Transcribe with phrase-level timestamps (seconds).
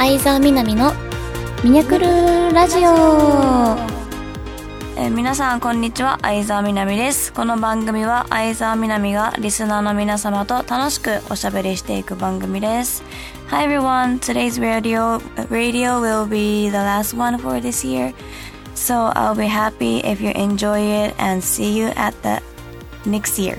[0.00, 0.94] 相沢みなみの
[1.62, 2.06] ミニャクル
[2.54, 3.76] ラジオ
[4.96, 13.04] えー皆さんこんにちは相沢みなみですこの番組は相沢みなみがリスナーの皆様と楽しくおしゃべりしていく番組です
[13.48, 15.18] Hi everyone today's radio
[15.50, 18.14] radio will be the last one for this year
[18.74, 22.40] so I'll be happy if you enjoy it and see you at the
[23.06, 23.58] next year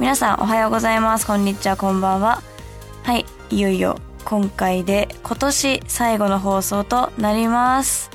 [0.00, 2.42] 皆さんおはようございますこんにちはこんばんは
[3.04, 3.96] はいいよいよ
[4.32, 8.10] 今回で今年最後の放送となります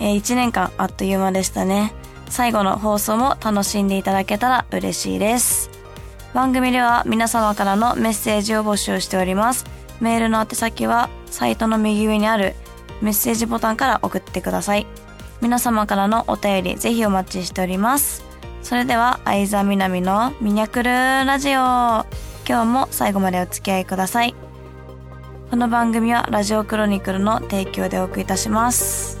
[0.00, 1.92] えー1年間あっという間でしたね。
[2.28, 5.70] 最後の放送も楽しんでいただけたら嬉しいです。
[6.34, 9.64] 番組では皆様からのメッセージを募集しております。
[10.00, 12.56] メールの宛先はサイトの右上にある
[13.00, 14.88] メッセージボタンから送ってください。
[15.40, 18.24] 皆様からのお便りぜひお待ちしております。
[18.64, 21.60] それでは相沢みなみのミニャクルラジオ。
[21.60, 22.06] 今
[22.46, 24.49] 日も最後までお付き合いください。
[25.50, 29.20] この番組はラジオクロニクルの提供でお送りいたします。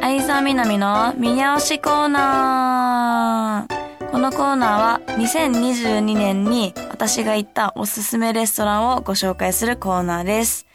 [0.00, 4.10] 相沢みなみの見直しコーナー。
[4.10, 10.66] このコーナーは2022年に私が行ったおすすめレストランをご紹介するコーナーです。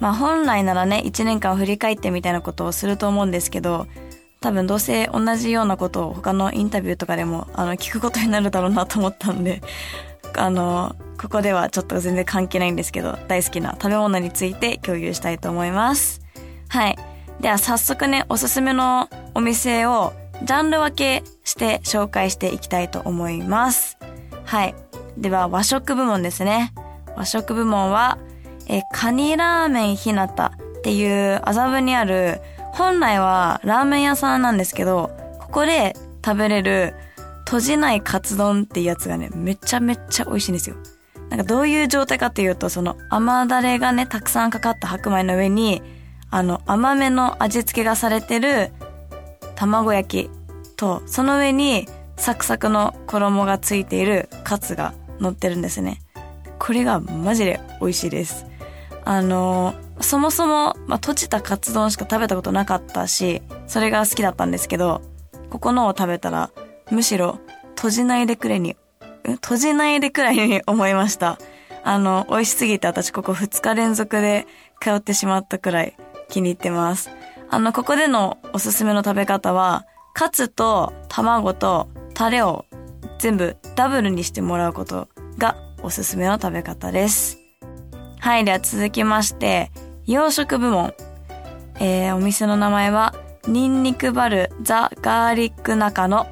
[0.00, 3.86] まあ本来ならね、1年間を振り返ってみたいなことをすると思うんですけど、
[4.44, 9.62] 多分どうせ同じようなことを他のインタビューとかでもあの聞くことになるだろうなと思ったんで、
[10.36, 16.20] あの、ここではちょっと全然関係ないんですけど、大好きな食べ物について共有したいと思います。
[16.68, 16.98] はい。
[17.40, 23.96] では早速ね、おすすめのお店をジャンル分けして紹介していきたいと思います。
[24.44, 24.74] はい。
[25.16, 26.74] では和食部門ですね。
[27.16, 28.18] 和食部門は、
[28.68, 32.42] えカニラーメンひなたっていう麻布にある、
[32.74, 35.94] 本来はラーメン屋さんなんですけど、ここで
[36.24, 36.94] 食べれる
[37.44, 40.76] 閉じないカツ丼っていうやつがね、めちゃめちゃ美味しいんですよ。
[41.30, 45.82] なんかどういう状態かっていうと、その甘だれがね、たくさんかかった白米の上に、
[46.30, 48.72] あの、甘めの味付けがされてる
[49.54, 50.30] 卵焼き
[50.76, 56.00] と、その上にサクサクの衣がついているカツが乗ってるんですね。
[56.58, 58.46] これがマジで美味しいです。
[59.04, 65.02] あの、そもそも、まあ、閉じたカツ丼しか食べたことなかったし、それが好きだったんですけど、
[65.50, 66.50] ここのを食べたら、
[66.90, 67.38] むしろ
[67.76, 68.76] 閉じないでくれに、
[69.24, 71.38] 閉じないでくらいに思いました。
[71.84, 74.46] あの、美味しすぎて私ここ2日連続で
[74.80, 75.96] 通ってしまったくらい
[76.28, 77.10] 気に入ってます。
[77.50, 82.66] あの、ここでのおすすめの食べ方は、カツと卵とタレを
[83.18, 87.38] 全部ダブルにしてもらうことがおすすめの食べ方です。
[88.20, 89.70] はい、では続きまして、
[90.06, 90.92] 洋食部門。
[91.80, 93.14] えー、お店の名前は、
[93.48, 96.26] ニンニクバルザ・ガーリック中野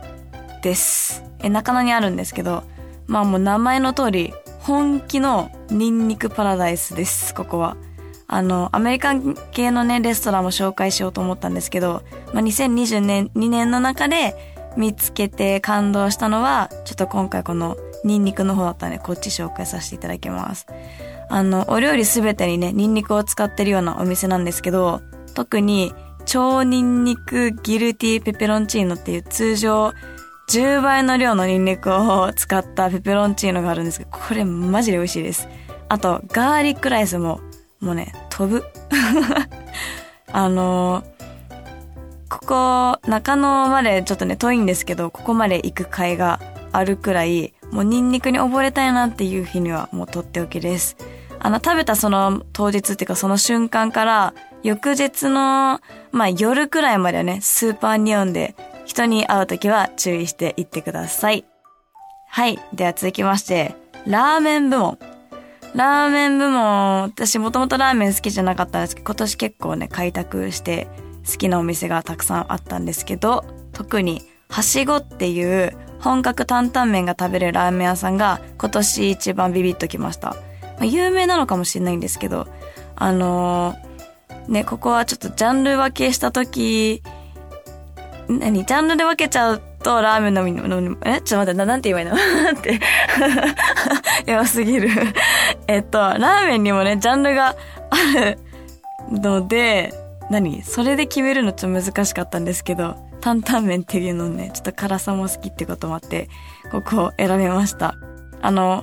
[0.62, 1.24] です。
[1.40, 2.64] え、中野にあるんですけど、
[3.06, 7.78] まあもう名前の通り、本気のニンニクパラダイスです、ここは。
[8.26, 12.02] あの、アメリカン系のね、レストランも紹介しようと思ったんですけど、
[12.34, 14.36] まあ、2020年、2年の中で
[14.76, 20.66] 見つけて感動したのは、ちょっと今回このニンニクの方だったんで、こっち紹介させていただきます。
[21.32, 25.00] あの、お料理すべてにね、ニンニクを使ってるようなお店なんですけど、
[25.34, 25.94] 特に
[26.26, 29.94] 超ニンニクギルティペペロンチーノっていう通常
[30.50, 35.48] 10倍の量のニンニクを使ったペペロンチーノがあるんですけど、これマジで美味しいです。
[35.88, 37.40] あと、ガーリックライスも、
[37.80, 38.66] もうね、飛ぶ。
[40.34, 41.02] あの
[42.28, 46.40] ここ、中野までちょっとね、遠いんですけど、ここまで行く甲斐が
[46.72, 50.98] あるくらい、もうニンニクに溺れたいなっていう日にはもうとっておきです。
[51.44, 55.80] あの、食べたその当日っていうかその瞬間から、翌日の、
[56.12, 58.54] まあ夜くらいまではね、スーパーニオンで
[58.84, 61.44] 人に会うときは注意していってください。
[62.28, 62.60] はい。
[62.72, 63.74] では続きまして、
[64.06, 64.98] ラーメン部門。
[65.74, 70.86] ラーメン部門、私もともとラーメン好きじゃなかったんですけど、今年結構ね、開拓して
[71.28, 80.36] 好きなお店がたくさんあったんですけど、特に、はしごっていう本格担々麺が食べれるラーメン屋さんが今年一番ビビッときました。
[80.82, 82.48] まあ、有名なのかもしれないんですけど、
[82.96, 87.04] あのーね、ここはちょっとジャンル分けしたとき、
[88.28, 91.20] 何ジャンルで分けちゃうとラーメン飲み飲み、え？
[91.20, 92.16] ちょっと待って、ななんて言えばいいの？
[92.58, 92.80] って。
[94.26, 94.88] やばすぎる。
[95.68, 97.54] えっと、ラーメンにもね、ジャンルが
[97.90, 98.38] ある
[99.12, 99.94] ので、
[100.30, 100.64] 何？
[100.64, 106.28] それで決めるのちょっと難しかったんですけど、担々麺っていうのね、ちょっと辛さも好きってこともあって、
[106.72, 107.94] ここを選びました。
[108.40, 108.82] あの、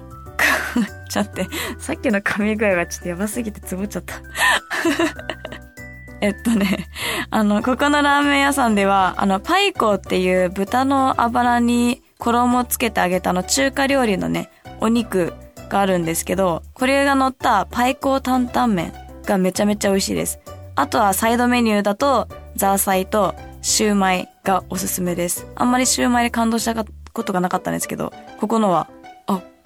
[1.09, 1.47] ちょって、
[1.77, 4.15] さっきの噛み具合がちょっとやばすぎてつぼっちゃった。
[6.21, 6.89] えっとね、
[7.29, 14.51] あの、ここのラーメン屋さんでは、あの、パイコーっていう豚のあばらに衣をつけてあげたの中華料理のね、
[14.81, 15.33] お肉
[15.69, 18.93] があるんですけど、これが乗ったパイコー担々麺
[19.25, 20.39] がめちゃめちゃ美味しいです。
[20.75, 25.47] あとはサイドメニューだと、ザーサイとシューマイがおすすめです。
[25.55, 28.89] あんまりシューマイで感動したことがなかったんですけど、ここのは、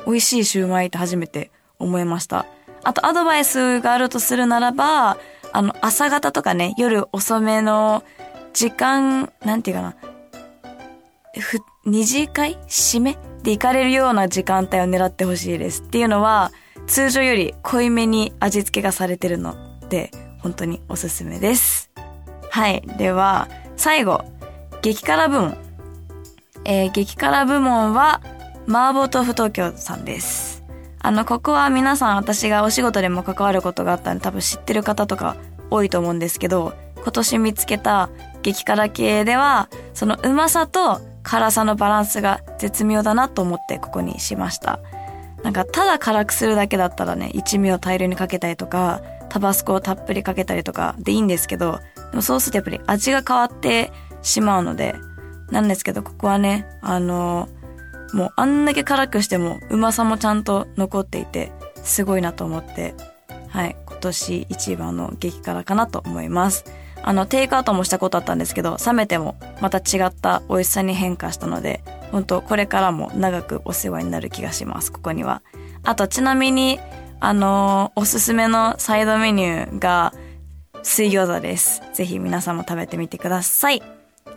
[0.06, 2.46] 美味しいシューマイって初めて思いました。
[2.84, 5.18] あとアドバイスがあるとするならば、
[5.52, 8.04] あの、朝方とかね、夜遅めの
[8.54, 9.96] 時間、なんていうかな、
[11.40, 12.58] ふ、二次会？
[12.68, 13.18] 締め？
[13.44, 15.82] で行かれるような時間帯を狙ってほしいです。
[15.82, 16.52] っていうのは、
[16.88, 19.56] 通常より濃いめに味付けがされてるの
[19.90, 21.92] で、本当におすすめです。
[22.50, 22.82] はい。
[22.98, 24.24] では、最後、
[24.82, 25.58] 激辛部門。
[26.66, 28.22] えー激辛部門は、
[28.68, 30.64] 麻婆豆腐東京さんです。
[31.00, 35.36] あの、ここは皆さん私がお仕事でも関わることがあったんで多分知ってる方とか
[35.70, 38.10] 多いと思うんですけど、今年見つけた
[38.42, 44.80] 激辛系では、そのうまさと辛さのバランスが絶妙だなと思ってここにしました。
[45.44, 51.80] なんか、ただ辛くするだけだったらね、一味を大量にかけたりとか、タバスコをたっぷりかけたりとかでいいんですけど、
[52.12, 54.96] でもそうするとやっぱり味が変わってしまうので、
[55.50, 57.50] なんですけど、ここはね、あの
[58.14, 61.52] もうあんだけ辛くしてもうまさもちゃんと残っていて、
[61.84, 62.94] すごいなと思って、
[63.50, 66.66] はい、今年一番の激辛かなと思います。
[67.06, 75.42] あの、テイクアウトもしたことあったんですけど、冷めてもまた違った美味しさに変化したので、本当これからも長くお世話になる気がします、ここには。
[75.84, 76.80] あと、ちなみに、
[77.20, 80.14] あのーおすすめのサイドメニューが、
[80.82, 81.82] 水餃子です。
[81.94, 83.82] ぜひ皆さんも食べてみてください。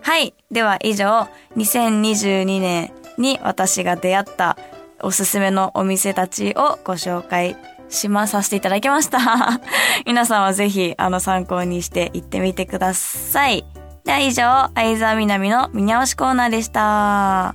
[0.02, 0.34] はい。
[0.50, 4.56] では以上、2022年に私が出会った
[5.00, 7.56] おすすめのお店たちをご紹介
[7.88, 9.60] しまさせていただきました。
[10.06, 13.64] 皆さんはぜひ、あの、参考にして行ってみてください。
[14.04, 17.54] では以上、相沢みなみの見直しコーナーでした。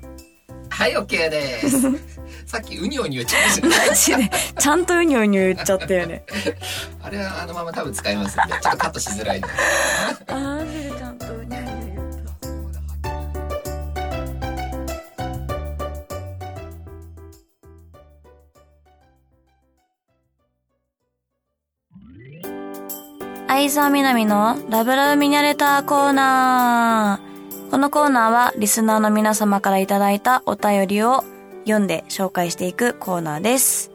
[0.69, 1.81] はい、OK です。
[2.45, 3.75] さっきウニョウニョ言っちゃいましたね。
[3.87, 6.23] マジで、ちゃんとうにょうにょ言っちゃったよね。
[7.01, 9.53] あれはあのまま多分使いますんで、ちょっとカットしづらいので。
[10.27, 11.80] あー、ちゃんとうにょうにょ
[23.53, 27.69] 相沢みなみのラブラブミニャレターコーナー。
[27.69, 31.25] このコーナーはリスナーの皆様からいただいたお便りを
[31.65, 33.91] 読んで紹介していくコーナーです。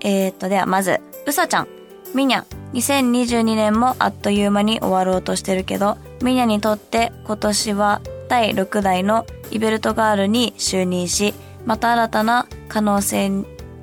[0.00, 1.68] えー、っと、ではまず、うさちゃん。
[2.12, 11.34] みにゃ、2022年もあっという間に終わろうとしてるけど、みにゃにとって今年は第6代のイベルトガールに就任し、
[11.66, 13.28] また新たな可能性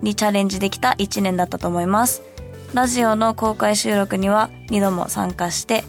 [0.01, 2.28] にチャレンジできた1年だったと思います。
[2.73, 5.83] ラジオの公開収録には2度も参加して、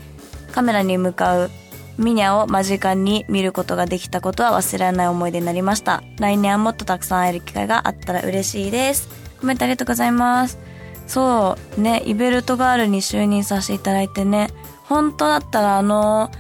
[0.53, 1.51] カメラに向かう
[1.99, 6.03] ミニャを間近に見ることができたことは忘れられない思い出になりました。
[6.19, 9.09] 来年はもっとたくさん会える機会があったら嬉しいです。
[9.41, 10.59] コメントありがとうございます。
[11.07, 14.49] そう、ね、イベルトガールに就任させていただいてね、
[14.85, 16.31] 本当だったらあの、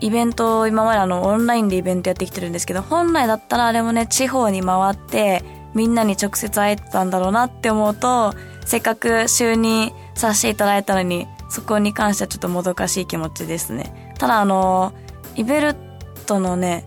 [0.00, 5.44] イベントを今まであの、オンラインでイベントやってきてるんですけど、本来だったらあれもね、地方に回って、
[5.74, 8.34] みんなに直接会えてたんだろうなって思うと、
[8.66, 14.14] せっかく就任させていただいたのに、そこに関してはちょっともどかしい気持ちですね。
[14.18, 14.92] ただあの、
[15.36, 15.76] イベル
[16.26, 16.84] トのね、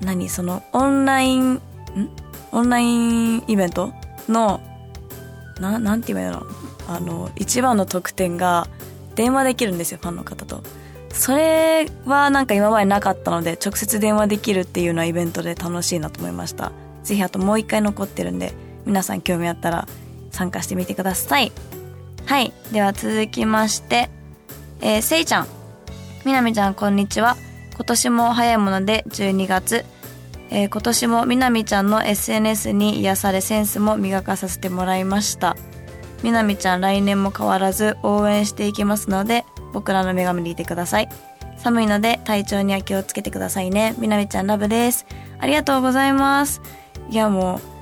[0.00, 1.60] 何その、オンライン、ん？
[2.52, 3.92] オンラインイベント
[4.28, 4.60] の、
[5.60, 6.46] な、なんて言えばいいの？
[6.88, 8.66] あの、一番の特典が、
[9.14, 10.62] 電話できるんですよ、ファンの方と。
[11.10, 16.72] それはなんか今までなかったので、直接電話できるっていうのはイベントで楽しいなと思いました。
[17.04, 18.52] ぜひあともう一回残ってるんで、
[18.84, 19.86] 皆さん興味あったら
[20.34, 21.52] 参加してみてください。
[22.26, 22.52] はい。
[22.72, 24.10] では続きまして、
[24.80, 25.46] えー、せいちゃん。
[26.24, 27.36] みなみちゃん、こんにちは。
[27.74, 29.84] 今年も早いもので12月。
[30.50, 35.56] えー今年もみなみちゃんの SNS に癒されセンスも磨かさせてもらいました。
[36.22, 41.08] みなみちゃん来年も変わらず応援していきますので、僕らの女神でいてください。
[41.58, 43.94] 寒いので体調には気をつけてくださいね。
[43.98, 45.06] みなみちゃんラブです。
[45.38, 46.60] ありがとうございます。
[47.10, 47.73] いやもう、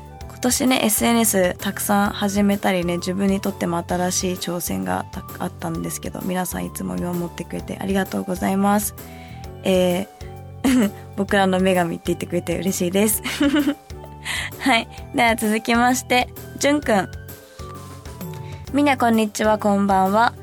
[0.43, 5.07] 年ね、SNS たくさん始めたりね、自分にとっても新しい挑戦が
[5.39, 8.95] あったんですけど、皆さんいつも見守ってくれてありがとうございます。
[9.63, 13.23] えー、 僕らの女神って言ってくれて嬉しいです。
[14.59, 14.89] はい。
[15.15, 17.09] では続きまして、じゅんくん。
[18.73, 20.35] みなこんにちは、こんばんは。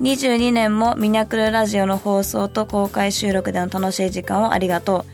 [0.00, 5.04] 22年もミニャクルラジオの放送と公開収録での楽しい時間をありがと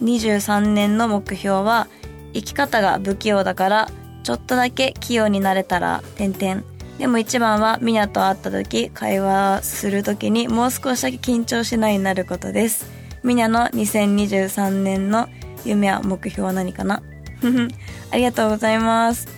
[0.00, 0.04] う。
[0.04, 1.86] 23年の目標は、
[2.34, 3.90] 生き方が不器用だから、
[4.22, 6.62] ちょっとだけ器用になれたら、点々。
[6.98, 12.86] でも一番はミニャと会った時、会話する時にもう少しだけ緊張しないになることです。
[13.22, 15.28] ミニャの2023年の
[15.64, 17.02] 夢や目標は何かな？
[18.10, 19.28] ありがとうございます。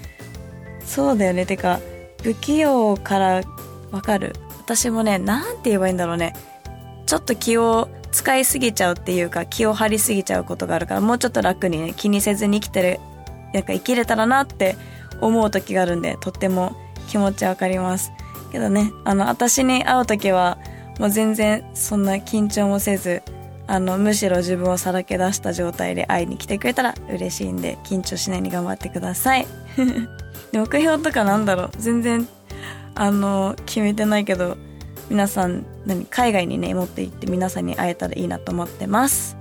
[0.85, 1.45] そうだよね。
[1.45, 1.81] てか、
[2.23, 3.43] 不器用から
[3.91, 4.35] わかる？
[4.59, 6.35] 私もね、なんて言えばいいんだろうね。
[7.07, 13.01] ちょっと気を使いすぎちゃうっていうか、気を張りすぎちゃうことがあるから、もうちょっと楽にね、気にせずに生きてる、
[13.55, 14.77] なんか生きれたらなって
[15.21, 16.77] 思う時があるんで、とっても
[17.09, 18.13] 気持ちわかります。
[18.51, 20.59] けどね、あの、私に会う時は、
[20.99, 23.23] もう全然そんな緊張もせず、
[23.67, 29.47] あの、むしろ自分をさらけ出した状態で会いに来てくれたら嬉しいんで、緊張しないように頑張ってください。
[30.53, 32.27] 目標とかなんだろう全然、
[32.97, 34.57] あの、決めてないけど、
[35.11, 39.37] 皆さん、何、海外にね、持って行って皆さんに会えたらいいなと思ってます。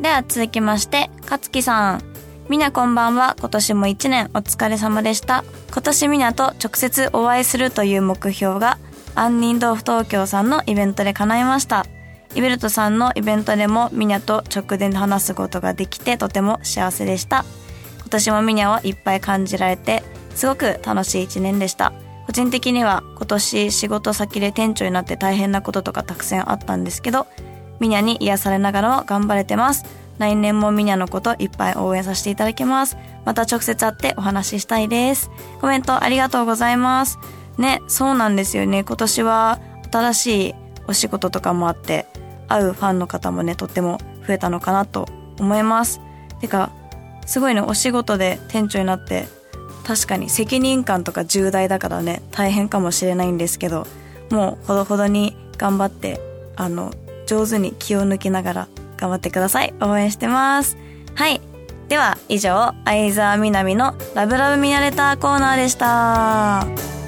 [0.00, 2.02] では続きまして、かつきさん。
[2.48, 3.36] みなこんばんは。
[3.38, 5.44] 今年も一年お疲れ様でした。
[5.72, 8.78] 今年みなと直接お会いするという目標が、
[9.14, 11.86] 杏仁豆腐東京さんのイベントで叶いました。
[12.34, 17.44] イベルトさんのイベントでもミニャと直で話すことができてとても幸せでした。
[18.00, 20.02] 今年もミニャをいっぱい感じられて、
[20.34, 21.92] すごく楽しい一年でした。
[22.30, 27.26] 個人的には今年仕事先で店長になって大変なこととかたくさんあったんですけど、
[27.80, 29.84] ミニャに癒されながらも頑張れてます。
[30.18, 32.96] 来年もミニャのこといっぱい応援させていただきます。
[33.24, 35.28] また直接会ってお話ししたいです。
[35.60, 37.18] コメントありがとうございます。
[37.58, 38.84] ね、そうなんですよね。
[38.84, 39.58] 今年は
[39.90, 40.54] 新しい
[40.86, 42.06] お仕事とかもあって、
[42.46, 45.08] 会うファンの方もね、とっても増えたのかなと
[45.40, 46.00] 思います。
[46.40, 46.70] てか、
[47.26, 49.39] すごいね、お仕事で店長になって、
[49.84, 53.86] 確かに責任感とか重大だからね、大変かもしれないんですけど、
[54.30, 56.20] もうほどほどに頑張って、
[56.56, 56.92] あの、
[57.26, 59.74] 上手に気を抜きながら頑張ってください。
[59.80, 60.76] 応援してます。
[61.14, 61.40] はい。
[61.88, 66.99] では、以上、相沢みなみのラブラブミナレターコーナーでした。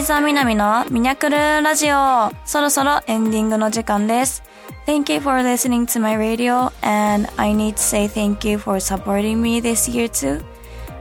[0.00, 2.30] 相沢みなみのミニャクルラジオ。
[2.44, 4.42] そろそろエンディングの時間です。
[4.86, 9.40] Thank you for listening to my radio and I need to say thank you for supporting
[9.40, 10.44] me this year too.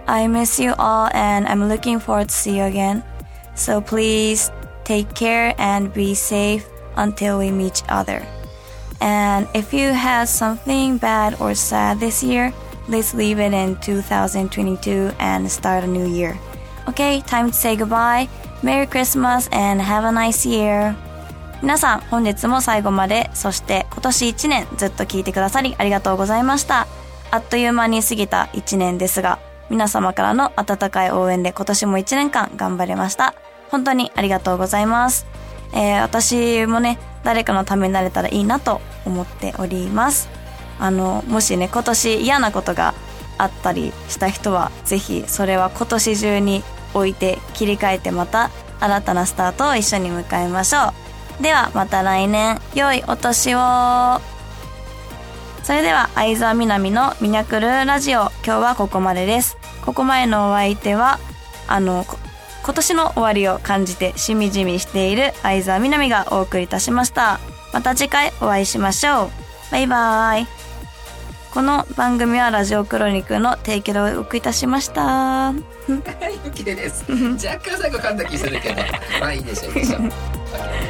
[0.07, 3.03] I miss you all and I'm looking forward to see you again.
[3.55, 4.51] So please
[4.83, 8.25] take care and be safe until we meet each other.
[9.01, 12.53] And if you had something bad or sad this year,
[12.87, 16.37] let's leave it in 2022 and start a new year.
[16.87, 18.29] Okay, time to say goodbye.
[18.62, 20.94] Merry Christmas and have a nice year.
[21.62, 26.86] 皆さん、本日も最後まで、そして今年1年ずっと聞いてくださりありがとうございました。
[27.30, 29.38] あっという間に過ぎた1年ですが、
[29.70, 33.34] 皆様からの温かい応援で今年も1年間頑張れました。
[33.70, 35.26] 本当にありがとうございます。
[35.72, 40.28] えー、私もね、誰かのためになれたらいいなと思っております。
[40.78, 42.92] あの、もしね、今年嫌なことが
[43.38, 46.62] あったりした人は、ぜひそれは今年中に
[46.94, 50.92] 置いて切り替えてまた新たなスタートを一緒に迎えましょ
[51.38, 51.42] う。
[51.42, 54.20] ではまた来年、良いお年を
[55.62, 59.56] それでは相沢みなみのミニャクルラジオ、今日はここまでです。
[59.84, 61.18] ここまでのお相手は、
[61.68, 62.04] あの、
[62.62, 67.40] 今年の終わりを感じてしみじみしている相沢みなみがお送りいたしました。
[67.72, 69.30] また次回お会いしましょう。
[69.70, 70.59] バイバーイ。
[71.52, 75.02] この番組はラジオクロニクルの提供でお送りいたしました。
[75.02, 77.04] はい、ゆきでです。
[77.10, 78.76] 若干最後噛んだ気するけど、
[79.20, 80.00] まあいいでしょう、いいでしょう。